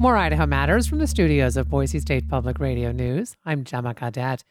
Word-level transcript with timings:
More 0.00 0.16
Idaho 0.16 0.46
Matters 0.46 0.86
from 0.86 0.96
the 0.96 1.06
studios 1.06 1.58
of 1.58 1.68
Boise 1.68 2.00
State 2.00 2.26
Public 2.26 2.58
Radio 2.58 2.90
News. 2.90 3.36
I'm 3.44 3.64
Gemma 3.64 3.92
Gaudette. 3.92 4.44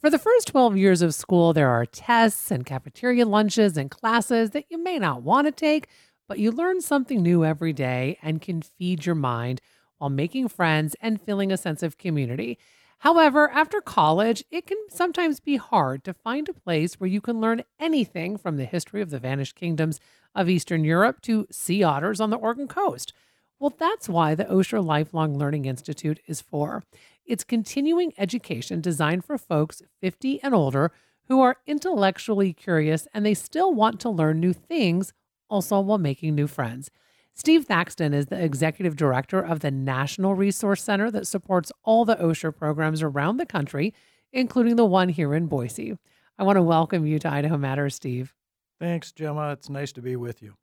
For 0.00 0.10
the 0.10 0.18
first 0.18 0.48
12 0.48 0.76
years 0.76 1.02
of 1.02 1.14
school, 1.14 1.52
there 1.52 1.68
are 1.68 1.86
tests 1.86 2.50
and 2.50 2.66
cafeteria 2.66 3.24
lunches 3.24 3.76
and 3.76 3.92
classes 3.92 4.50
that 4.50 4.64
you 4.70 4.76
may 4.76 4.98
not 4.98 5.22
want 5.22 5.46
to 5.46 5.52
take, 5.52 5.86
but 6.26 6.40
you 6.40 6.50
learn 6.50 6.80
something 6.80 7.22
new 7.22 7.44
every 7.44 7.72
day 7.72 8.18
and 8.22 8.42
can 8.42 8.60
feed 8.60 9.06
your 9.06 9.14
mind 9.14 9.60
while 9.98 10.10
making 10.10 10.48
friends 10.48 10.96
and 11.00 11.22
feeling 11.22 11.52
a 11.52 11.56
sense 11.56 11.84
of 11.84 11.96
community. 11.96 12.58
However, 12.98 13.50
after 13.50 13.80
college, 13.80 14.42
it 14.50 14.66
can 14.66 14.78
sometimes 14.88 15.38
be 15.38 15.58
hard 15.58 16.02
to 16.02 16.12
find 16.12 16.48
a 16.48 16.52
place 16.52 16.94
where 16.94 17.06
you 17.06 17.20
can 17.20 17.40
learn 17.40 17.62
anything 17.78 18.36
from 18.36 18.56
the 18.56 18.64
history 18.64 19.00
of 19.00 19.10
the 19.10 19.20
vanished 19.20 19.54
kingdoms 19.54 20.00
of 20.34 20.48
Eastern 20.48 20.82
Europe 20.82 21.20
to 21.22 21.46
sea 21.52 21.84
otters 21.84 22.20
on 22.20 22.30
the 22.30 22.36
Oregon 22.36 22.66
coast. 22.66 23.12
Well, 23.60 23.74
that's 23.76 24.08
why 24.08 24.34
the 24.34 24.44
Osher 24.44 24.84
Lifelong 24.84 25.36
Learning 25.36 25.64
Institute 25.64 26.20
is 26.26 26.40
for. 26.40 26.84
It's 27.26 27.42
continuing 27.42 28.12
education 28.16 28.80
designed 28.80 29.24
for 29.24 29.36
folks 29.36 29.82
50 30.00 30.42
and 30.42 30.54
older 30.54 30.92
who 31.26 31.40
are 31.40 31.56
intellectually 31.66 32.52
curious 32.52 33.08
and 33.12 33.26
they 33.26 33.34
still 33.34 33.74
want 33.74 34.00
to 34.00 34.10
learn 34.10 34.38
new 34.38 34.52
things, 34.52 35.12
also 35.50 35.80
while 35.80 35.98
making 35.98 36.34
new 36.34 36.46
friends. 36.46 36.90
Steve 37.34 37.66
Thaxton 37.66 38.14
is 38.14 38.26
the 38.26 38.42
executive 38.42 38.96
director 38.96 39.40
of 39.40 39.60
the 39.60 39.70
National 39.70 40.34
Resource 40.34 40.82
Center 40.82 41.10
that 41.10 41.26
supports 41.26 41.70
all 41.84 42.04
the 42.04 42.16
Osher 42.16 42.54
programs 42.54 43.02
around 43.02 43.36
the 43.36 43.46
country, 43.46 43.92
including 44.32 44.76
the 44.76 44.84
one 44.84 45.08
here 45.08 45.34
in 45.34 45.46
Boise. 45.46 45.96
I 46.38 46.44
want 46.44 46.56
to 46.56 46.62
welcome 46.62 47.06
you 47.06 47.18
to 47.20 47.28
Idaho 47.28 47.56
Matters, 47.56 47.94
Steve. 47.94 48.34
Thanks, 48.80 49.12
Gemma. 49.12 49.52
It's 49.52 49.68
nice 49.68 49.92
to 49.92 50.02
be 50.02 50.16
with 50.16 50.42
you. 50.42 50.54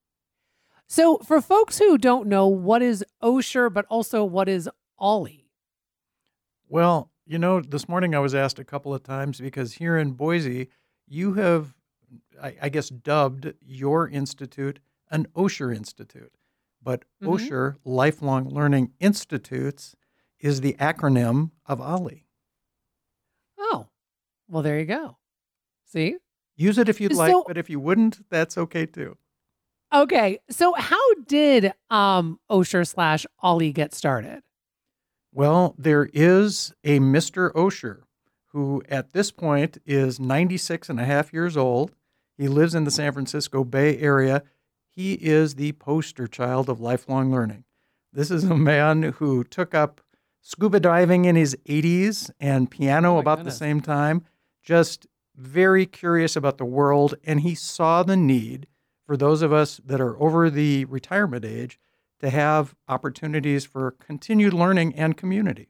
So, 0.88 1.18
for 1.20 1.42
folks 1.42 1.80
who 1.80 1.98
don't 1.98 2.28
know, 2.28 2.48
what 2.48 2.82
is 2.82 3.04
Osher, 3.22 3.74
but 3.74 3.86
also 3.90 4.24
what 4.24 4.48
is 4.48 4.70
OLLI? 5.00 5.46
Well, 6.70 7.12
you 7.26 7.40
know, 7.40 7.60
this 7.62 7.90
morning 7.90 8.14
I 8.14 8.20
was 8.20 8.36
asked 8.36 8.60
a 8.60 8.64
couple 8.64 8.94
of 8.94 9.04
times 9.04 9.40
because 9.40 9.74
here 9.74 9.98
in 9.98 10.12
Boise, 10.12 10.70
you 11.08 11.34
have, 11.34 11.74
I, 12.42 12.56
I 12.64 12.70
guess, 12.70 12.90
dubbed 12.90 13.54
your 13.62 14.08
institute 14.08 14.80
an 15.12 15.28
Osher 15.36 15.76
Institute. 15.76 16.34
But 16.82 17.04
mm-hmm. 17.22 17.34
Osher, 17.34 17.76
Lifelong 17.84 18.50
Learning 18.50 18.92
Institutes, 19.00 19.96
is 20.40 20.62
the 20.62 20.74
acronym 20.74 21.52
of 21.66 21.80
OLLI. 21.80 22.26
Oh, 23.58 23.88
well, 24.48 24.62
there 24.62 24.80
you 24.80 24.86
go. 24.86 25.18
See? 25.86 26.18
Use 26.56 26.78
it 26.78 26.90
if 26.90 27.02
you'd 27.02 27.16
so, 27.16 27.18
like, 27.18 27.36
but 27.48 27.58
if 27.58 27.70
you 27.70 27.80
wouldn't, 27.80 28.30
that's 28.30 28.58
okay 28.58 28.86
too. 28.86 29.18
Okay, 29.96 30.40
so 30.50 30.74
how 30.74 31.14
did 31.26 31.72
um, 31.90 32.38
Osher 32.52 32.86
slash 32.86 33.26
OLLI 33.42 33.74
get 33.74 33.94
started? 33.94 34.44
Well, 35.32 35.74
there 35.78 36.10
is 36.12 36.74
a 36.84 37.00
Mr. 37.00 37.54
Osher 37.54 38.02
who 38.48 38.84
at 38.90 39.14
this 39.14 39.32
point 39.32 39.78
is 39.86 40.20
96 40.20 40.90
and 40.90 41.00
a 41.00 41.06
half 41.06 41.32
years 41.32 41.56
old. 41.56 41.94
He 42.38 42.50
lives 42.50 42.76
in 42.76 42.84
the 42.84 42.92
San 42.92 43.14
Francisco 43.14 43.64
Bay 43.64 43.98
Area. 43.98 44.44
He 44.94 45.14
is 45.14 45.56
the 45.56 45.72
poster 45.74 46.28
child 46.28 46.68
of 46.68 46.82
lifelong 46.82 47.32
learning. 47.32 47.64
This 48.12 48.32
is 48.32 48.44
a 48.44 48.58
man 48.58 49.04
who 49.04 49.46
took 49.46 49.74
up 49.74 50.02
scuba 50.42 50.82
diving 50.82 51.24
in 51.24 51.38
his 51.38 51.56
80s 51.70 52.32
and 52.38 52.70
piano 52.70 53.16
oh 53.16 53.20
about 53.20 53.38
goodness. 53.38 53.54
the 53.54 53.60
same 53.60 53.80
time, 53.80 54.26
just 54.62 55.08
very 55.38 55.86
curious 55.86 56.36
about 56.36 56.58
the 56.58 56.66
world. 56.66 57.16
And 57.24 57.40
he 57.42 57.56
saw 57.56 58.04
the 58.04 58.18
need 58.18 58.68
for 59.06 59.16
those 59.16 59.42
of 59.42 59.54
us 59.54 59.80
that 59.86 60.02
are 60.02 60.20
over 60.22 60.50
the 60.50 60.86
retirement 60.86 61.46
age 61.46 61.80
to 62.20 62.30
have 62.30 62.76
opportunities 62.88 63.66
for 63.66 63.92
continued 63.92 64.54
learning 64.54 64.96
and 64.96 65.18
community. 65.18 65.70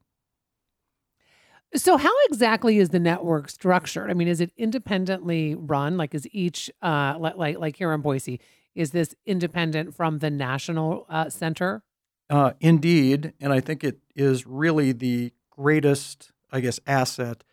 So, 1.76 1.98
how 1.98 2.14
exactly 2.30 2.78
is 2.78 2.90
the 2.90 3.00
network 3.00 3.50
structured? 3.50 4.10
I 4.10 4.14
mean, 4.14 4.30
is 4.30 4.40
it 4.40 4.54
independently 4.56 5.56
run? 5.56 5.98
Like, 5.98 6.16
is 6.16 6.28
each 6.32 6.72
uh, 6.82 7.16
like 7.20 7.58
like 7.58 7.76
here 7.76 7.92
in 7.92 8.02
Boise, 8.02 8.40
is 8.76 8.92
this 8.92 9.14
independent 9.26 9.94
from 9.94 10.20
the 10.20 10.30
national 10.30 11.06
uh, 11.10 11.30
center? 11.30 11.84
Uh, 12.30 12.54
indeed, 12.60 13.34
and 13.40 13.52
I 13.52 13.60
think 13.60 13.84
it 13.84 14.00
is 14.16 14.48
really 14.48 14.94
the 14.94 15.34
greatest, 15.50 16.32
I 16.52 16.60
guess, 16.62 16.80
asset 16.88 17.44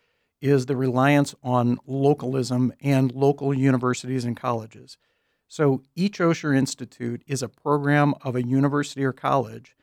is 0.41 0.65
the 0.65 0.75
reliance 0.75 1.35
on 1.43 1.79
localism 1.85 2.73
and 2.81 3.11
local 3.13 3.53
universities 3.53 4.25
and 4.25 4.35
colleges. 4.35 4.97
So 5.53 5.83
each 5.95 6.17
Osher 6.17 6.57
Institute 6.57 7.21
is 7.27 7.43
a 7.43 7.47
program 7.47 8.15
of 8.23 8.35
a 8.35 8.41
university 8.41 9.03
or 9.03 9.13
college 9.13 9.75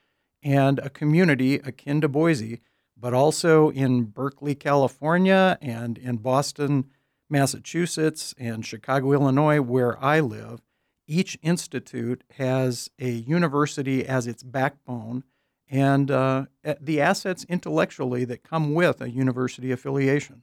and 0.43 0.81
a 0.81 0.91
community 0.91 1.61
akin 1.63 2.01
to 2.01 2.09
Boise, 2.09 2.61
but 2.97 3.15
also 3.15 3.71
in 3.71 4.07
Berkeley, 4.07 4.57
California, 4.57 5.57
and 5.63 5.97
in 5.97 6.17
Boston, 6.17 6.91
Massachusetts, 7.29 8.35
and 8.37 8.67
Chicago, 8.67 9.13
Illinois, 9.13 9.61
where 9.61 9.97
I 10.03 10.19
live. 10.19 10.61
Each 11.07 11.39
institute 11.41 12.25
has 12.39 12.91
a 12.99 13.09
university 13.09 14.05
as 14.05 14.27
its 14.27 14.43
backbone 14.43 15.23
and 15.69 16.11
uh, 16.11 16.47
the 16.81 17.01
assets 17.01 17.47
intellectually 17.49 18.25
that 18.25 18.43
come 18.43 18.75
with 18.75 19.01
a 19.01 19.09
university 19.09 19.71
affiliation. 19.71 20.43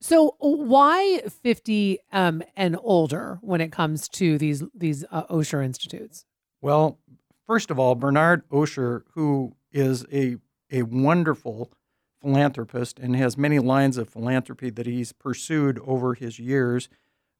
So 0.00 0.36
why 0.38 1.22
50 1.42 1.98
um, 2.12 2.42
and 2.56 2.76
older 2.82 3.38
when 3.42 3.60
it 3.60 3.72
comes 3.72 4.08
to 4.10 4.38
these 4.38 4.62
these 4.74 5.04
uh, 5.10 5.24
Osher 5.24 5.64
institutes? 5.64 6.24
Well, 6.60 6.98
first 7.46 7.70
of 7.70 7.78
all, 7.78 7.94
Bernard 7.94 8.48
Osher, 8.48 9.02
who 9.14 9.54
is 9.72 10.04
a 10.12 10.36
a 10.70 10.82
wonderful 10.82 11.72
philanthropist 12.20 12.98
and 12.98 13.14
has 13.16 13.36
many 13.36 13.58
lines 13.58 13.98
of 13.98 14.08
philanthropy 14.08 14.70
that 14.70 14.86
he's 14.86 15.12
pursued 15.12 15.78
over 15.84 16.14
his 16.14 16.38
years, 16.38 16.88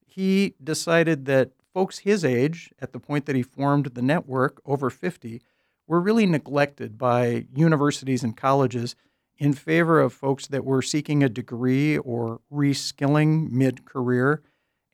he 0.04 0.54
decided 0.62 1.24
that 1.24 1.52
folks 1.72 2.00
his 2.00 2.24
age, 2.24 2.72
at 2.80 2.92
the 2.92 3.00
point 3.00 3.26
that 3.26 3.34
he 3.34 3.42
formed 3.42 3.86
the 3.86 4.02
network, 4.02 4.60
over 4.64 4.90
50, 4.90 5.40
were 5.86 6.00
really 6.00 6.26
neglected 6.26 6.96
by 6.96 7.46
universities 7.54 8.22
and 8.22 8.36
colleges 8.36 8.94
in 9.38 9.52
favor 9.52 10.00
of 10.00 10.12
folks 10.12 10.46
that 10.46 10.64
were 10.64 10.82
seeking 10.82 11.22
a 11.22 11.28
degree 11.28 11.98
or 11.98 12.40
reskilling 12.52 13.50
mid 13.50 13.84
career. 13.84 14.42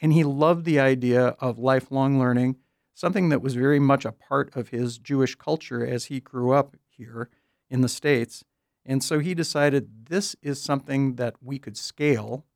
And 0.00 0.12
he 0.12 0.24
loved 0.24 0.64
the 0.64 0.80
idea 0.80 1.36
of 1.40 1.58
lifelong 1.58 2.18
learning, 2.18 2.56
something 2.94 3.28
that 3.28 3.42
was 3.42 3.54
very 3.54 3.78
much 3.78 4.04
a 4.04 4.12
part 4.12 4.54
of 4.56 4.68
his 4.68 4.98
Jewish 4.98 5.34
culture 5.34 5.86
as 5.86 6.06
he 6.06 6.20
grew 6.20 6.52
up 6.52 6.76
here 6.88 7.28
in 7.68 7.82
the 7.82 7.88
States. 7.88 8.44
And 8.84 9.04
so 9.04 9.18
he 9.18 9.34
decided 9.34 10.06
this 10.06 10.36
is 10.42 10.60
something 10.60 11.16
that 11.16 11.36
we 11.42 11.58
could 11.58 11.76
scale. 11.76 12.46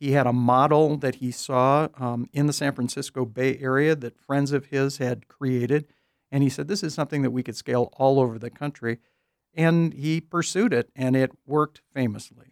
He 0.00 0.12
had 0.12 0.26
a 0.26 0.32
model 0.32 0.96
that 0.98 1.16
he 1.16 1.30
saw 1.30 1.88
um, 1.98 2.28
in 2.32 2.46
the 2.46 2.52
San 2.52 2.72
Francisco 2.72 3.24
Bay 3.24 3.58
Area 3.58 3.94
that 3.94 4.18
friends 4.18 4.52
of 4.52 4.66
his 4.66 4.98
had 4.98 5.28
created. 5.28 5.86
And 6.30 6.42
he 6.42 6.50
said, 6.50 6.68
This 6.68 6.82
is 6.82 6.94
something 6.94 7.22
that 7.22 7.30
we 7.30 7.42
could 7.42 7.56
scale 7.56 7.90
all 7.96 8.20
over 8.20 8.38
the 8.38 8.50
country 8.50 8.98
and 9.58 9.92
he 9.92 10.20
pursued 10.20 10.72
it, 10.72 10.88
and 10.94 11.16
it 11.16 11.32
worked 11.44 11.82
famously. 11.92 12.46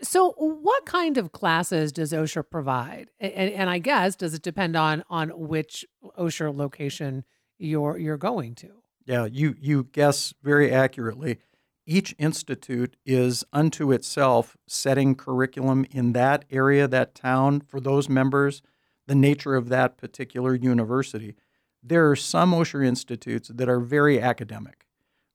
So, 0.00 0.30
what 0.38 0.86
kind 0.86 1.18
of 1.18 1.32
classes 1.32 1.92
does 1.92 2.12
Osher 2.12 2.48
provide? 2.48 3.10
And, 3.18 3.52
and, 3.52 3.68
I 3.68 3.78
guess 3.78 4.16
does 4.16 4.32
it 4.32 4.40
depend 4.40 4.76
on 4.76 5.02
on 5.10 5.28
which 5.30 5.84
Osher 6.16 6.56
location 6.56 7.24
you're 7.58 7.98
you're 7.98 8.16
going 8.16 8.54
to? 8.56 8.70
Yeah, 9.04 9.26
you 9.26 9.56
you 9.60 9.88
guess 9.92 10.32
very 10.42 10.72
accurately. 10.72 11.38
Each 11.84 12.14
institute 12.18 12.96
is 13.04 13.44
unto 13.52 13.90
itself 13.90 14.56
setting 14.68 15.16
curriculum 15.16 15.84
in 15.90 16.12
that 16.12 16.44
area, 16.50 16.86
that 16.86 17.14
town 17.14 17.60
for 17.60 17.80
those 17.80 18.08
members, 18.08 18.62
the 19.08 19.16
nature 19.16 19.56
of 19.56 19.68
that 19.70 19.98
particular 19.98 20.54
university. 20.54 21.34
There 21.82 22.08
are 22.08 22.16
some 22.16 22.52
Osher 22.52 22.86
institutes 22.86 23.50
that 23.52 23.68
are 23.68 23.80
very 23.80 24.20
academic 24.20 24.86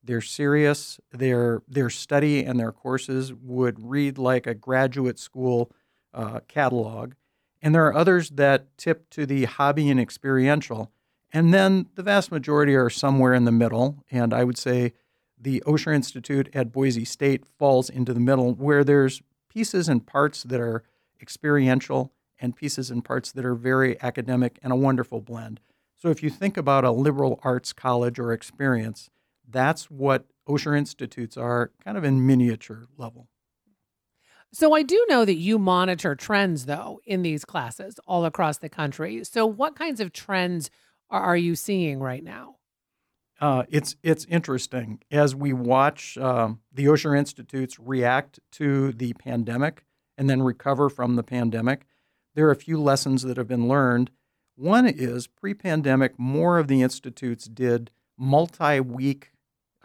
they're 0.05 0.21
serious. 0.21 0.99
Their 1.11 1.61
their 1.67 1.89
study 1.89 2.43
and 2.43 2.59
their 2.59 2.71
courses 2.71 3.33
would 3.33 3.79
read 3.79 4.17
like 4.17 4.47
a 4.47 4.53
graduate 4.53 5.19
school 5.19 5.71
uh, 6.13 6.41
catalog, 6.47 7.13
and 7.61 7.73
there 7.73 7.85
are 7.85 7.95
others 7.95 8.29
that 8.31 8.77
tip 8.77 9.09
to 9.11 9.25
the 9.25 9.45
hobby 9.45 9.89
and 9.89 9.99
experiential. 9.99 10.91
And 11.33 11.53
then 11.53 11.87
the 11.95 12.03
vast 12.03 12.31
majority 12.31 12.75
are 12.75 12.89
somewhere 12.89 13.33
in 13.33 13.43
the 13.43 13.51
middle. 13.51 14.05
And 14.09 14.33
I 14.33 14.45
would 14.45 14.57
say 14.57 14.93
the 15.37 15.61
Osher 15.65 15.93
Institute 15.93 16.49
at 16.53 16.71
Boise 16.71 17.03
State 17.03 17.45
falls 17.45 17.89
into 17.89 18.13
the 18.13 18.21
middle, 18.21 18.53
where 18.53 18.83
there's 18.83 19.21
pieces 19.49 19.89
and 19.89 20.05
parts 20.05 20.43
that 20.43 20.61
are 20.61 20.83
experiential 21.21 22.13
and 22.39 22.55
pieces 22.55 22.91
and 22.91 23.03
parts 23.03 23.31
that 23.31 23.45
are 23.45 23.55
very 23.55 24.01
academic 24.01 24.59
and 24.61 24.71
a 24.71 24.77
wonderful 24.77 25.21
blend. 25.21 25.59
So 25.95 26.09
if 26.09 26.21
you 26.21 26.29
think 26.29 26.55
about 26.55 26.83
a 26.83 26.91
liberal 26.91 27.39
arts 27.43 27.73
college 27.73 28.19
or 28.19 28.31
experience, 28.31 29.09
that's 29.49 29.89
what 29.89 30.25
Osher 30.47 30.77
Institutes 30.77 31.37
are, 31.37 31.71
kind 31.83 31.97
of 31.97 32.03
in 32.03 32.25
miniature 32.25 32.85
level. 32.97 33.27
So 34.53 34.73
I 34.73 34.83
do 34.83 35.05
know 35.09 35.25
that 35.25 35.35
you 35.35 35.59
monitor 35.59 36.15
trends, 36.15 36.65
though, 36.65 37.01
in 37.05 37.23
these 37.23 37.43
classes 37.43 37.99
all 38.07 38.23
across 38.25 38.59
the 38.59 38.69
country. 38.69 39.23
So 39.23 39.45
what 39.45 39.75
kinds 39.75 39.99
of 39.99 40.13
trends 40.13 40.69
are, 41.09 41.35
you 41.35 41.55
seeing 41.55 41.99
right 41.99 42.23
now? 42.23 42.55
Uh, 43.39 43.63
it's 43.69 43.95
it's 44.01 44.25
interesting 44.25 45.01
as 45.11 45.35
we 45.35 45.51
watch 45.51 46.17
uh, 46.17 46.53
the 46.73 46.85
Osher 46.85 47.17
Institutes 47.17 47.77
react 47.79 48.39
to 48.53 48.91
the 48.93 49.13
pandemic 49.13 49.83
and 50.17 50.29
then 50.29 50.41
recover 50.41 50.89
from 50.89 51.15
the 51.15 51.23
pandemic. 51.23 51.85
There 52.33 52.47
are 52.47 52.51
a 52.51 52.55
few 52.55 52.81
lessons 52.81 53.23
that 53.23 53.37
have 53.37 53.47
been 53.47 53.67
learned. 53.67 54.09
One 54.55 54.87
is 54.87 55.27
pre-pandemic, 55.27 56.17
more 56.17 56.59
of 56.59 56.69
the 56.69 56.81
institutes 56.81 57.45
did 57.45 57.91
multi-week 58.17 59.31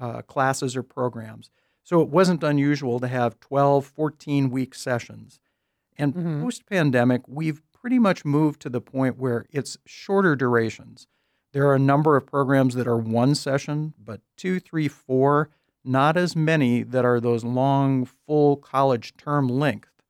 uh, 0.00 0.23
classes 0.23 0.76
or 0.76 0.82
programs, 0.82 1.50
so 1.85 2.00
it 2.00 2.08
wasn't 2.08 2.43
unusual 2.43 2.99
to 3.00 3.08
have 3.08 3.38
12, 3.41 3.85
14 3.87 4.50
week 4.50 4.75
sessions. 4.75 5.38
And 5.99 6.14
Mhm. 6.14 6.43
post-pandemic, 6.43 7.23
we've 7.29 7.62
pretty 7.73 7.99
much 7.99 8.25
moved 8.25 8.61
to 8.62 8.69
the 8.70 8.81
point 8.81 9.19
where 9.19 9.47
it's 9.50 9.76
shorter 9.87 10.35
durations. 10.37 11.06
There 11.52 11.67
are 11.69 11.75
a 11.75 11.79
number 11.81 12.17
of 12.17 12.26
programs 12.26 12.75
that 12.75 12.87
are 12.87 12.97
one 12.97 13.35
session, 13.35 13.94
but 14.02 14.20
two, 14.37 14.61
three, 14.61 14.88
four, 14.88 15.50
not 15.85 16.17
as 16.17 16.37
many 16.37 16.82
that 16.82 17.05
are 17.05 17.20
those 17.20 17.43
long, 17.44 18.05
full 18.05 18.56
college 18.56 19.17
term 19.17 19.49
length, 19.49 20.03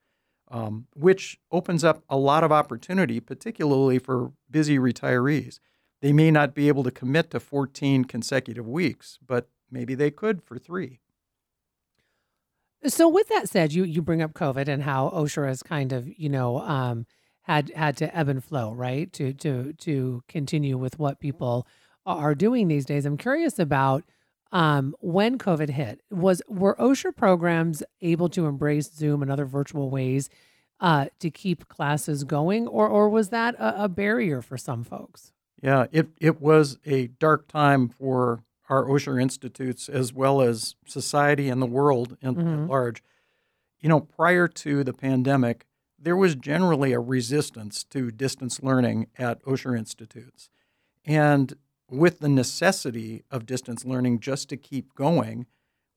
um, 0.49 0.87
which 0.95 1.39
opens 1.53 1.85
up 1.85 2.03
a 2.09 2.17
lot 2.17 2.43
of 2.45 2.51
opportunity, 2.53 3.21
particularly 3.21 3.99
for 3.99 4.33
busy 4.51 4.79
retirees. 4.79 5.61
They 6.03 6.13
may 6.13 6.31
not 6.31 6.55
be 6.55 6.69
able 6.69 6.83
to 6.85 6.91
commit 6.91 7.31
to 7.31 7.41
14 7.41 8.05
consecutive 8.05 8.67
weeks, 8.69 9.19
but 9.25 9.49
maybe 9.71 9.95
they 9.95 10.11
could 10.11 10.43
for 10.43 10.59
three. 10.59 11.01
So 12.87 13.09
with 13.09 13.29
that 13.29 13.49
said, 13.49 13.73
you 13.73 13.85
you 13.85 14.01
bring 14.01 14.23
up 14.23 14.33
COVID 14.33 14.67
and 14.67 14.83
how 14.83 15.11
Osher 15.11 15.47
has 15.47 15.63
kind 15.63 15.93
of 15.93 16.09
you 16.19 16.29
know 16.29 16.61
um, 16.61 17.07
had 17.43 17.71
had 17.75 17.97
to 17.99 18.17
ebb 18.17 18.29
and 18.29 18.43
flow, 18.43 18.73
right? 18.73 19.13
To 19.15 19.33
to 19.35 19.75
to 19.75 20.23
continue 20.29 20.79
with 20.79 20.99
what 20.99 21.21
people 21.21 21.67
are 22.07 22.35
doing 22.35 22.69
these 22.69 22.87
days. 22.87 23.05
I'm 23.05 23.19
curious 23.19 23.59
about 23.59 24.05
um, 24.51 24.95
when 25.01 25.39
COVID 25.39 25.71
hit. 25.71 26.01
Was 26.11 26.41
were 26.49 26.75
Osher 26.77 27.15
programs 27.15 27.83
able 28.01 28.31
to 28.31 28.47
embrace 28.47 28.91
Zoom 28.91 29.21
and 29.23 29.31
other 29.31 29.45
virtual 29.45 29.91
ways 29.91 30.31
uh, 30.81 31.07
to 31.19 31.31
keep 31.31 31.69
classes 31.69 32.25
going, 32.25 32.67
or 32.67 32.89
or 32.89 33.11
was 33.11 33.29
that 33.29 33.55
a, 33.57 33.85
a 33.85 33.89
barrier 33.89 34.41
for 34.41 34.57
some 34.57 34.85
folks? 34.85 35.33
Yeah, 35.63 35.87
it, 35.93 36.09
it 36.19 36.41
was 36.41 36.79
a 36.87 37.09
dark 37.09 37.47
time 37.47 37.89
for 37.89 38.43
our 38.71 38.85
Osher 38.87 39.21
Institutes 39.21 39.89
as 39.89 40.13
well 40.15 40.41
as 40.41 40.77
society 40.87 41.49
and 41.51 41.61
the 41.61 41.67
world 41.67 42.17
in, 42.23 42.37
Mhm. 42.37 42.63
at 42.65 42.69
large. 42.71 43.03
You 43.81 43.89
know, 43.89 44.01
prior 44.01 44.47
to 44.49 44.85
the 44.85 44.93
pandemic, 44.95 45.67
there 45.99 46.17
was 46.17 46.35
generally 46.37 46.93
a 46.93 47.01
resistance 47.01 47.85
to 47.85 48.11
distance 48.11 48.63
learning 48.63 49.09
at 49.19 49.43
Osher 49.43 49.77
Institutes. 49.77 50.49
And 51.05 51.55
with 51.91 52.21
the 52.21 52.29
necessity 52.29 53.25
of 53.31 53.45
distance 53.45 53.85
learning 53.85 54.21
just 54.21 54.49
to 54.51 54.57
keep 54.57 54.95
going, 54.95 55.47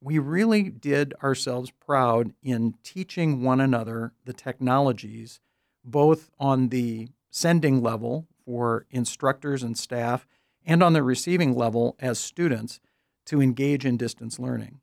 we 0.00 0.18
really 0.18 0.64
did 0.68 1.14
ourselves 1.22 1.70
proud 1.70 2.34
in 2.42 2.74
teaching 2.82 3.42
one 3.42 3.60
another 3.60 4.12
the 4.24 4.32
technologies, 4.34 5.40
both 5.84 6.30
on 6.38 6.68
the 6.68 7.08
sending 7.30 7.82
level 7.82 8.26
for 8.44 8.84
instructors 8.90 9.62
and 9.62 9.78
staff, 9.78 10.26
and 10.64 10.82
on 10.82 10.92
the 10.92 11.02
receiving 11.02 11.54
level 11.54 11.96
as 11.98 12.18
students 12.18 12.80
to 13.26 13.40
engage 13.40 13.84
in 13.84 13.96
distance 13.96 14.38
learning. 14.38 14.80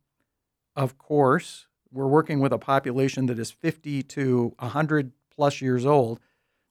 Of 0.76 0.98
course, 0.98 1.68
we're 1.92 2.08
working 2.08 2.40
with 2.40 2.54
a 2.54 2.58
population 2.58 3.26
that 3.26 3.40
is 3.40 3.52
50 3.52 4.04
to 4.04 4.54
100 4.60 5.12
plus 5.34 5.62
years 5.62 5.86
old. 5.86 6.20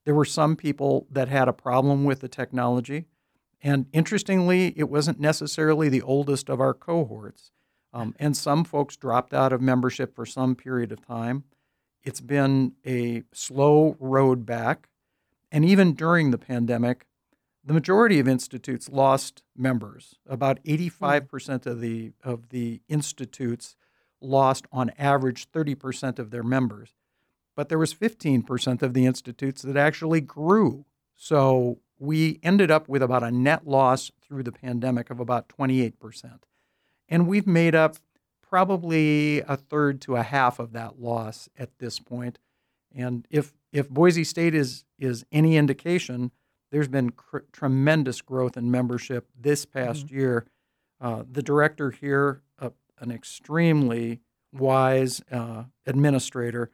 There 0.05 0.15
were 0.15 0.25
some 0.25 0.57
people 0.57 1.07
that 1.11 1.29
had 1.29 1.49
a 1.49 1.53
problem 1.53 2.05
with 2.05 2.21
the 2.21 2.29
technology. 2.29 3.07
And 3.63 3.87
interestingly, 3.93 4.73
it 4.77 4.89
wasn't 4.89 5.21
necessarily 5.21 5.89
the 5.89 6.03
oldest 6.03 6.49
of 6.49 6.61
our 6.61 6.73
cohorts. 6.73 7.53
Um, 7.93 8.15
and 8.19 8.37
some 8.37 8.65
folks 8.65 8.97
dropped 8.97 9.35
out 9.35 9.53
of 9.53 9.61
membership 9.61 10.15
for 10.15 10.25
some 10.25 10.55
period 10.55 10.93
of 10.93 11.05
time. 11.05 11.45
It's 12.03 12.21
been 12.21 12.73
a 12.87 13.25
slow 13.33 13.97
road 13.99 14.47
back. 14.47 14.89
And 15.53 15.65
even 15.65 15.93
during 15.95 16.31
the 16.31 16.39
pandemic, 16.39 17.07
the 17.71 17.75
majority 17.75 18.19
of 18.19 18.27
institutes 18.27 18.89
lost 18.89 19.45
members. 19.57 20.17
About 20.27 20.59
hmm. 20.59 20.73
85% 20.73 21.67
of 21.67 21.81
the, 21.81 22.11
of 22.25 22.49
the 22.49 22.81
institutes 22.89 23.77
lost, 24.21 24.67
on 24.73 24.91
average, 24.99 25.49
30% 25.53 26.19
of 26.19 26.33
their 26.33 26.43
members. 26.43 26.97
But 27.55 27.69
there 27.69 27.79
was 27.79 27.95
15% 27.95 28.83
of 28.83 28.93
the 28.93 29.07
institutes 29.07 29.63
that 29.63 29.77
actually 29.77 30.21
grew. 30.21 30.85
So 31.15 31.79
we 31.97 32.41
ended 32.43 32.73
up 32.73 32.89
with 32.89 33.05
about 33.05 33.23
a 33.23 33.31
net 33.31 33.65
loss 33.69 34.11
through 34.21 34.43
the 34.43 34.51
pandemic 34.51 35.09
of 35.09 35.21
about 35.21 35.49
28%. 35.49 35.93
And 37.09 37.29
we've 37.29 37.47
made 37.47 37.77
up 37.77 37.99
probably 38.43 39.43
a 39.43 39.57
third 39.57 40.01
to 40.01 40.17
a 40.17 40.25
half 40.25 40.59
of 40.59 40.73
that 40.73 41.01
loss 41.01 41.49
at 41.57 41.79
this 41.79 42.01
point. 42.01 42.41
And 42.93 43.29
if 43.31 43.53
if 43.73 43.89
Boise 43.89 44.25
State 44.25 44.57
is 44.57 44.85
is 44.99 45.25
any 45.31 45.57
indication, 45.57 46.33
there's 46.71 46.89
been 46.89 47.11
cr- 47.11 47.39
tremendous 47.53 48.23
growth 48.23 48.57
in 48.57 48.71
membership 48.71 49.29
this 49.39 49.65
past 49.65 50.11
year. 50.11 50.47
Uh, 51.01 51.25
the 51.31 51.43
director 51.43 51.91
here, 51.91 52.43
uh, 52.59 52.71
an 52.99 53.11
extremely 53.11 54.21
wise 54.53 55.23
uh, 55.31 55.65
administrator, 55.87 56.71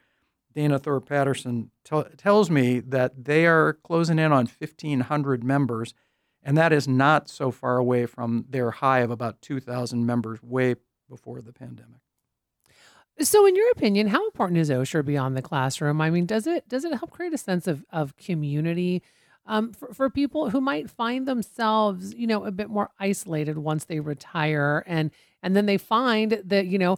Dana 0.54 0.78
Thorpe 0.78 1.08
Patterson, 1.08 1.70
tell 1.84 2.04
tells 2.16 2.50
me 2.50 2.80
that 2.80 3.24
they 3.24 3.46
are 3.46 3.74
closing 3.84 4.18
in 4.18 4.32
on 4.32 4.46
1,500 4.46 5.44
members, 5.44 5.94
and 6.42 6.56
that 6.56 6.72
is 6.72 6.88
not 6.88 7.28
so 7.28 7.50
far 7.50 7.76
away 7.76 8.06
from 8.06 8.46
their 8.48 8.70
high 8.70 9.00
of 9.00 9.10
about 9.10 9.42
2,000 9.42 10.04
members 10.06 10.42
way 10.42 10.76
before 11.08 11.40
the 11.40 11.52
pandemic. 11.52 12.00
So, 13.20 13.46
in 13.46 13.54
your 13.56 13.70
opinion, 13.70 14.08
how 14.08 14.24
important 14.26 14.58
is 14.58 14.68
Osher 14.70 15.04
beyond 15.04 15.36
the 15.36 15.42
classroom? 15.42 16.00
I 16.00 16.10
mean, 16.10 16.26
does 16.26 16.46
it 16.46 16.68
does 16.68 16.84
it 16.84 16.92
help 16.94 17.10
create 17.10 17.32
a 17.32 17.38
sense 17.38 17.66
of 17.66 17.84
of 17.90 18.16
community 18.16 19.02
um, 19.46 19.72
for 19.72 19.92
for 19.92 20.10
people 20.10 20.50
who 20.50 20.60
might 20.60 20.90
find 20.90 21.26
themselves, 21.26 22.14
you 22.14 22.26
know, 22.26 22.44
a 22.44 22.50
bit 22.50 22.68
more 22.68 22.90
isolated 22.98 23.58
once 23.58 23.84
they 23.84 24.00
retire, 24.00 24.84
and 24.86 25.10
and 25.42 25.56
then 25.56 25.66
they 25.66 25.78
find 25.78 26.42
that 26.44 26.66
you 26.66 26.78
know 26.78 26.96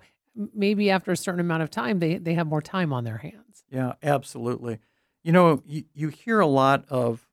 maybe 0.55 0.91
after 0.91 1.13
a 1.13 1.17
certain 1.17 1.41
amount 1.41 1.63
of 1.63 1.71
time 1.71 1.99
they 1.99 2.17
they 2.17 2.35
have 2.35 2.47
more 2.47 2.63
time 2.63 2.93
on 2.93 3.05
their 3.05 3.19
hands. 3.19 3.65
Yeah, 3.71 3.95
absolutely. 4.03 4.79
You 5.23 5.33
know, 5.33 5.63
you, 5.67 5.85
you 5.95 6.09
hear 6.09 6.41
a 6.41 6.47
lot 6.47 6.85
of, 6.89 7.29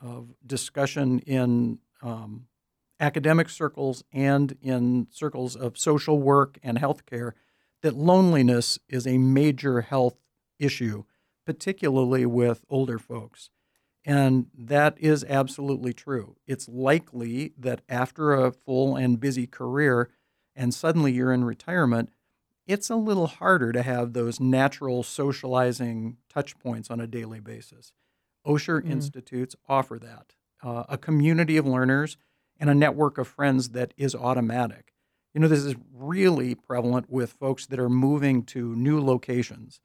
of 0.00 0.34
discussion 0.46 1.20
in 1.20 1.78
um, 2.02 2.46
academic 3.00 3.48
circles 3.48 4.04
and 4.12 4.56
in 4.62 5.08
circles 5.10 5.56
of 5.56 5.78
social 5.78 6.20
work 6.20 6.58
and 6.62 6.78
healthcare 6.78 7.32
that 7.82 7.96
loneliness 7.96 8.78
is 8.88 9.06
a 9.06 9.18
major 9.18 9.80
health 9.80 10.16
issue, 10.58 11.04
particularly 11.46 12.26
with 12.26 12.64
older 12.68 12.98
folks. 12.98 13.50
And 14.04 14.46
that 14.56 14.96
is 14.98 15.24
absolutely 15.28 15.92
true. 15.92 16.36
It's 16.46 16.68
likely 16.68 17.52
that 17.58 17.82
after 17.88 18.32
a 18.32 18.50
full 18.50 18.96
and 18.96 19.20
busy 19.20 19.46
career, 19.46 20.08
and 20.56 20.72
suddenly 20.72 21.12
you're 21.12 21.32
in 21.32 21.44
retirement, 21.44 22.10
it's 22.66 22.88
a 22.88 22.96
little 22.96 23.26
harder 23.26 23.72
to 23.72 23.82
have 23.82 24.12
those 24.12 24.40
natural 24.40 25.02
socializing 25.02 26.16
touch 26.28 26.58
points 26.58 26.90
on 26.90 27.00
a 27.00 27.06
daily 27.06 27.40
basis. 27.40 27.92
Osher 28.46 28.80
Mm. 28.82 28.90
Institutes 28.90 29.54
offer 29.68 29.98
that 29.98 30.34
uh, 30.62 30.84
a 30.88 30.96
community 30.96 31.56
of 31.56 31.66
learners 31.66 32.16
and 32.58 32.70
a 32.70 32.74
network 32.74 33.18
of 33.18 33.28
friends 33.28 33.70
that 33.70 33.92
is 33.96 34.14
automatic. 34.14 34.92
You 35.34 35.40
know, 35.40 35.48
this 35.48 35.64
is 35.64 35.76
really 35.92 36.54
prevalent 36.54 37.10
with 37.10 37.32
folks 37.32 37.66
that 37.66 37.78
are 37.78 37.88
moving 37.88 38.42
to 38.44 38.74
new 38.76 39.00
locations. 39.00 39.80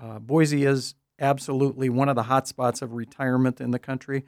Uh, 0.00 0.18
Boise 0.18 0.64
is 0.64 0.94
absolutely 1.18 1.88
one 1.88 2.08
of 2.08 2.16
the 2.16 2.24
hotspots 2.24 2.82
of 2.82 2.92
retirement 2.92 3.60
in 3.60 3.70
the 3.70 3.78
country. 3.78 4.24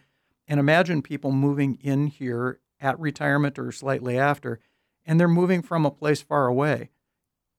And 0.47 0.59
imagine 0.59 1.03
people 1.03 1.33
moving 1.33 1.79
in 1.83 2.07
here 2.07 2.61
at 2.81 2.99
retirement 2.99 3.59
or 3.59 3.73
slightly 3.73 4.19
after, 4.19 4.61
and 5.05 5.19
they're 5.19 5.29
moving 5.29 5.63
from 5.63 5.85
a 5.85 5.91
place 5.91 6.23
far 6.23 6.47
away 6.47 6.91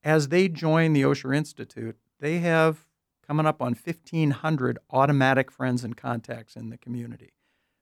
as 0.03 0.29
they 0.29 0.47
join 0.47 0.93
the 0.93 1.01
Osher 1.01 1.35
Institute, 1.35 1.97
they 2.19 2.39
have 2.39 2.85
coming 3.25 3.45
up 3.45 3.61
on 3.61 3.75
1,500 3.75 4.79
automatic 4.89 5.51
friends 5.51 5.83
and 5.83 5.95
contacts 5.95 6.55
in 6.55 6.69
the 6.69 6.77
community. 6.77 7.33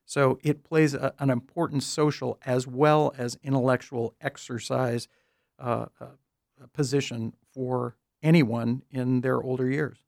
So 0.04 0.38
it 0.42 0.64
plays 0.64 0.94
a, 0.94 1.14
an 1.18 1.30
important 1.30 1.82
social 1.82 2.38
as 2.44 2.66
well 2.66 3.14
as 3.16 3.38
intellectual 3.42 4.14
exercise 4.20 5.08
uh, 5.58 5.86
uh, 6.00 6.06
position 6.72 7.34
for 7.52 7.96
anyone 8.22 8.82
in 8.90 9.20
their 9.20 9.42
older 9.42 9.70
years. 9.70 9.98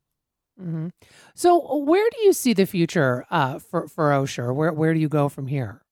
Hmm 0.60 0.88
So, 1.34 1.76
where 1.78 2.08
do 2.10 2.22
you 2.22 2.32
see 2.32 2.52
the 2.52 2.66
future 2.66 3.24
uh, 3.30 3.58
for 3.58 3.88
for 3.88 4.10
Osher? 4.10 4.54
Where 4.54 4.72
where 4.72 4.92
do 4.94 5.00
you 5.00 5.08
go 5.08 5.28
from 5.28 5.46
here? 5.46 5.82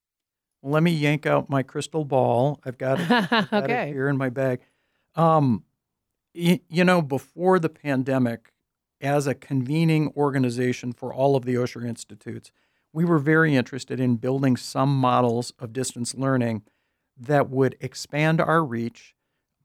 Let 0.63 0.83
me 0.83 0.91
yank 0.91 1.25
out 1.27 1.49
my 1.49 1.63
crystal 1.63 2.05
ball. 2.05 2.61
I've 2.65 2.79
got 2.79 3.01
it, 3.01 3.07
I've 3.11 3.51
got 3.51 3.71
it 3.71 3.93
here 3.93 4.09
in 4.09 4.17
my 4.17 4.29
bag. 4.29 4.61
Um, 5.15 5.65
y- 6.35 6.61
you 6.69 6.85
know, 6.85 7.01
before 7.01 7.59
the 7.59 7.69
pandemic, 7.69 8.53
as 9.01 9.27
a 9.27 9.35
convening 9.35 10.13
organization 10.17 10.93
for 10.93 11.15
all 11.15 11.37
of 11.37 11.45
the 11.45 11.55
Osher 11.55 11.87
Institutes, 11.87 12.51
we 12.93 13.05
were 13.05 13.19
very 13.21 13.55
interested 13.55 14.01
in 14.01 14.17
building 14.17 14.57
some 14.57 14.97
models 14.99 15.53
of 15.61 15.73
distance 15.73 16.15
learning 16.15 16.63
that 17.17 17.49
would 17.49 17.77
expand 17.81 18.41
our 18.41 18.65
reach 18.65 19.15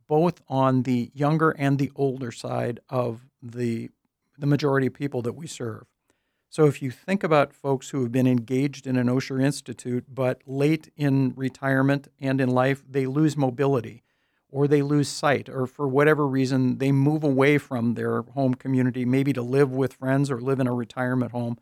both 0.07 0.41
on 0.47 0.83
the 0.83 1.09
younger 1.15 1.51
and 1.51 1.79
the 1.79 1.91
older 1.95 2.31
side 2.31 2.79
of 2.89 3.25
the, 3.41 3.89
the 4.37 4.47
majority 4.47 4.87
of 4.87 4.93
people 4.93 5.21
that 5.21 5.33
we 5.33 5.47
serve. 5.47 5.85
So 6.49 6.65
if 6.67 6.81
you 6.81 6.91
think 6.91 7.23
about 7.23 7.53
folks 7.53 7.89
who 7.89 8.03
have 8.03 8.11
been 8.11 8.27
engaged 8.27 8.85
in 8.85 8.95
an 8.95 9.07
Osher 9.07 9.43
Institute, 9.43 10.05
but 10.07 10.41
late 10.45 10.91
in 10.95 11.33
retirement 11.35 12.09
and 12.19 12.39
in 12.39 12.49
life, 12.49 12.83
they 12.87 13.07
lose 13.07 13.35
mobility 13.35 14.03
or 14.53 14.67
they 14.67 14.83
lose 14.83 15.09
sight, 15.09 15.49
or 15.49 15.65
for 15.65 15.87
whatever 15.87 16.27
reason, 16.27 16.77
they 16.77 16.91
move 16.91 17.23
away 17.23 17.57
from 17.57 17.95
their 17.95 18.21
home 18.21 18.53
community, 18.53 19.03
maybe 19.03 19.33
to 19.33 19.41
live 19.41 19.71
with 19.71 19.93
friends 19.93 20.29
or 20.29 20.39
live 20.39 20.59
in 20.59 20.67
a 20.67 20.73
retirement 20.73 21.31
home, 21.31 21.57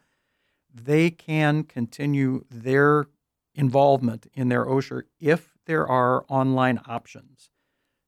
they 0.74 1.10
can 1.10 1.64
continue 1.64 2.44
their 2.52 3.08
involvement 3.56 4.28
in 4.34 4.50
their 4.50 4.66
Osher 4.66 5.04
if 5.22 5.54
there 5.66 5.88
are 5.88 6.26
online 6.28 6.82
options. 6.86 7.50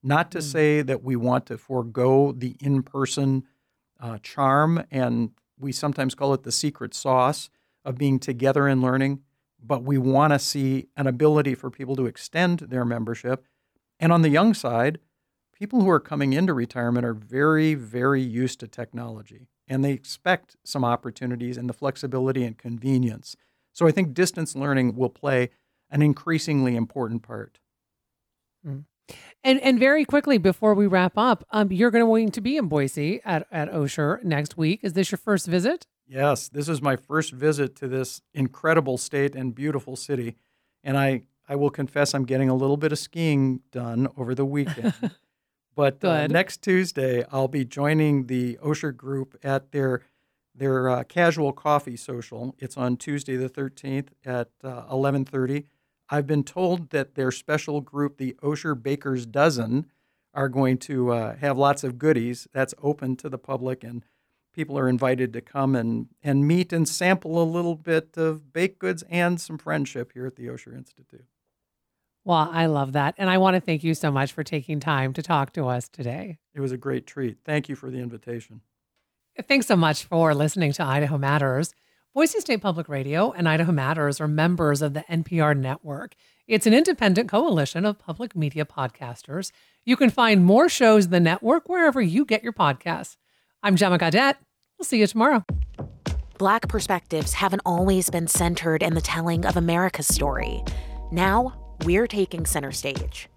Not 0.04 0.32
to 0.32 0.40
mm. 0.40 0.44
say 0.44 0.82
that 0.82 1.02
we 1.02 1.16
want 1.16 1.46
to 1.46 1.58
forego 1.58 2.34
the 2.34 2.58
in 2.60 2.84
person 2.84 3.46
uh, 4.00 4.18
charm, 4.22 4.84
and 4.92 5.32
we 5.60 5.72
sometimes 5.72 6.16
call 6.16 6.34
it 6.34 6.44
the 6.44 6.52
secret 6.52 6.94
sauce 6.94 7.50
of 7.86 7.98
being 7.98 8.20
together 8.20 8.68
and 8.68 8.82
learning, 8.82 9.22
but 9.62 9.84
we 9.84 9.98
want 9.98 10.34
to 10.34 10.40
see 10.40 10.88
an 10.98 11.08
ability 11.08 11.56
for 11.56 11.70
people 11.70 11.96
to 11.96 12.06
extend 12.06 12.60
their 12.60 12.86
membership. 12.86 13.46
And 14.00 14.12
on 14.12 14.22
the 14.22 14.30
young 14.30 14.54
side, 14.54 15.00
people 15.54 15.82
who 15.82 15.90
are 15.90 16.00
coming 16.00 16.34
into 16.34 16.54
retirement 16.54 17.06
are 17.06 17.14
very, 17.14 17.74
very 17.74 18.22
used 18.22 18.60
to 18.60 18.68
technology 18.68 19.48
and 19.68 19.84
they 19.84 19.92
expect 19.92 20.58
some 20.64 20.84
opportunities 20.84 21.58
and 21.58 21.70
the 21.70 21.74
flexibility 21.74 22.44
and 22.44 22.58
convenience. 22.58 23.36
So 23.72 23.88
I 23.88 23.92
think 23.92 24.14
distance 24.14 24.56
learning 24.56 24.96
will 24.96 25.10
play 25.10 25.50
an 25.90 26.02
increasingly 26.02 26.76
important 26.76 27.24
part. 27.24 27.60
Mm. 28.66 28.86
And 29.44 29.60
and 29.62 29.78
very 29.78 30.06
quickly 30.06 30.38
before 30.38 30.74
we 30.74 30.88
wrap 30.88 31.18
up, 31.18 31.46
um, 31.52 31.72
you're 31.72 31.92
going 31.92 32.32
to 32.32 32.42
be 32.42 32.58
in 32.58 32.68
Boise 32.68 33.20
at 33.26 33.46
at 33.52 33.72
Osher 33.72 34.24
next 34.24 34.58
week. 34.58 34.80
Is 34.84 34.94
this 34.94 35.12
your 35.12 35.18
first 35.18 35.48
visit? 35.48 35.86
Yes, 36.08 36.48
this 36.48 36.70
is 36.70 36.82
my 36.82 36.96
first 36.96 37.32
visit 37.34 37.76
to 37.78 37.88
this 37.88 38.22
incredible 38.34 38.98
state 38.98 39.36
and 39.36 39.54
beautiful 39.54 39.96
city, 39.96 40.36
and 40.84 40.98
I 40.98 41.24
I 41.48 41.56
will 41.56 41.70
confess 41.70 42.14
I'm 42.14 42.26
getting 42.26 42.50
a 42.50 42.56
little 42.56 42.78
bit 42.78 42.92
of 42.92 43.00
skiing 43.00 43.62
done 43.72 44.08
over 44.18 44.34
the 44.34 44.46
weekend. 44.46 44.94
but 45.76 46.04
uh, 46.06 46.28
next 46.28 46.62
Tuesday 46.62 47.26
I'll 47.32 47.50
be 47.50 47.66
joining 47.66 48.28
the 48.28 48.58
Osher 48.64 48.96
group 48.96 49.38
at 49.44 49.72
their 49.72 50.02
their 50.56 50.90
uh, 50.90 51.04
casual 51.04 51.52
coffee 51.52 51.98
social. 51.98 52.56
It's 52.60 52.78
on 52.78 52.96
Tuesday 52.96 53.36
the 53.36 53.50
13th 53.50 54.10
at 54.24 54.50
uh, 54.64 54.86
11:30 54.86 55.66
I've 56.10 56.28
been 56.28 56.44
told 56.44 56.90
that 56.92 57.16
their 57.16 57.32
special 57.32 57.82
group, 57.82 58.18
the 58.18 58.36
Osher 58.44 58.82
Baker's 58.82 59.26
Dozen, 59.26 59.88
are 60.34 60.50
going 60.50 60.78
to 60.80 61.12
uh, 61.12 61.36
have 61.38 61.58
lots 61.58 61.84
of 61.84 61.98
goodies. 61.98 62.48
That's 62.54 62.74
open 62.82 63.16
to 63.18 63.30
the 63.30 63.38
public, 63.38 63.84
and 63.84 64.04
people 64.54 64.78
are 64.78 64.90
invited 64.90 65.34
to 65.34 65.42
come 65.42 65.76
and, 65.76 66.08
and 66.22 66.48
meet 66.48 66.74
and 66.74 66.88
sample 66.88 67.42
a 67.42 67.46
little 67.46 67.76
bit 67.76 68.18
of 68.18 68.54
baked 68.54 68.80
goods 68.80 69.04
and 69.10 69.40
some 69.40 69.58
friendship 69.58 70.14
here 70.14 70.26
at 70.26 70.36
the 70.36 70.48
Osher 70.48 70.76
Institute. 70.76 71.26
Well, 72.26 72.50
I 72.52 72.68
love 72.68 72.94
that. 72.94 73.16
And 73.18 73.30
I 73.30 73.38
want 73.38 73.56
to 73.56 73.62
thank 73.62 73.84
you 73.84 73.94
so 73.94 74.12
much 74.12 74.32
for 74.32 74.44
taking 74.44 74.80
time 74.80 75.14
to 75.14 75.22
talk 75.22 75.52
to 75.54 75.68
us 75.68 75.90
today. 75.90 76.40
It 76.54 76.62
was 76.62 76.72
a 76.72 76.78
great 76.78 77.06
treat. 77.06 77.38
Thank 77.44 77.68
you 77.68 77.76
for 77.76 77.90
the 77.90 78.00
invitation. 78.00 78.62
Thanks 79.48 79.66
so 79.66 79.76
much 79.76 80.04
for 80.06 80.34
listening 80.34 80.72
to 80.74 80.84
Idaho 80.84 81.18
Matters. 81.18 81.74
Boise 82.16 82.42
State 82.42 82.62
Public 82.62 82.90
Radio 82.90 83.32
and 83.32 83.50
Idaho 83.50 83.72
Matters 83.72 84.22
are 84.22 84.28
members 84.28 84.84
of 84.84 84.94
the 84.94 85.04
NPR 85.10 85.58
network. 85.58 86.14
It's 86.48 86.68
an 86.68 86.74
independent 86.76 87.28
coalition 87.28 87.88
of 87.88 87.98
public 87.98 88.36
media 88.36 88.66
podcasters. 88.66 89.52
You 89.84 89.98
can 89.98 90.12
find 90.12 90.46
more 90.46 90.70
shows 90.70 91.06
in 91.06 91.12
the 91.12 91.20
network 91.20 91.68
wherever 91.68 92.00
you 92.00 92.24
get 92.24 92.44
your 92.44 92.54
podcasts. 92.54 93.18
I'm 93.64 93.76
Gemma 93.76 93.98
Gaudette. 93.98 94.36
We'll 94.78 94.86
see 94.86 95.00
you 95.00 95.08
tomorrow. 95.08 95.44
Black 96.38 96.68
perspectives 96.68 97.34
haven't 97.34 97.64
always 97.66 98.12
been 98.12 98.28
centered 98.28 98.84
in 98.84 98.94
the 98.94 99.02
telling 99.02 99.44
of 99.44 99.58
America's 99.58 100.08
story. 100.08 100.64
Now, 101.12 101.76
we're 101.84 102.06
taking 102.06 102.46
center 102.46 102.72
stage. 102.72 103.28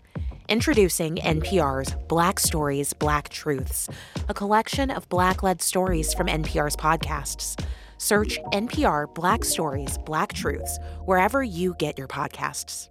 Introducing 0.51 1.17
NPR's 1.17 1.95
Black 2.09 2.39
Stories, 2.39 2.93
Black 2.93 3.31
Truths, 3.31 3.89
a 4.29 4.35
collection 4.35 4.91
of 4.91 5.09
Black 5.09 5.43
led 5.43 5.63
stories 5.63 6.13
from 6.13 6.27
NPR's 6.27 6.77
podcasts. 6.77 7.59
Search 7.99 8.41
NPR 8.53 9.13
Black 9.15 9.45
Stories, 9.45 9.99
Black 10.05 10.33
Truths 10.33 10.79
wherever 11.05 11.43
you 11.43 11.75
get 11.75 11.97
your 11.97 12.09
podcasts. 12.09 12.89